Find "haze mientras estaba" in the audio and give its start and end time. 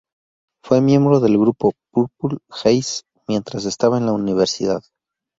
2.49-3.99